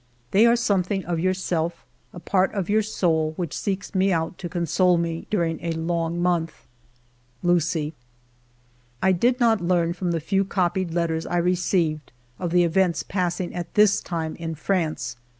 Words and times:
They 0.31 0.47
are 0.47 0.55
some 0.55 0.81
thing 0.81 1.05
of 1.05 1.19
yourself, 1.19 1.85
a 2.11 2.19
part 2.19 2.51
of 2.55 2.71
your 2.71 2.81
soul 2.81 3.33
which 3.37 3.55
seeks 3.55 3.93
me 3.93 4.11
out 4.11 4.39
to 4.39 4.49
console 4.49 4.97
me 4.97 5.27
during 5.29 5.59
a 5.63 5.73
long 5.77 6.19
month.... 6.19 6.65
UCIE. 7.43 7.93
I 9.03 9.11
did 9.11 9.39
not 9.39 9.61
learn 9.61 9.93
from 9.93 10.09
the 10.09 10.19
few 10.19 10.43
copied 10.43 10.91
letters 10.91 11.27
I 11.27 11.37
received 11.37 12.11
of 12.39 12.49
the 12.49 12.63
events 12.63 13.03
passing 13.03 13.53
at 13.53 13.75
this 13.75 14.01
time 14.01 14.35
in 14.37 14.55
France. 14.55 15.17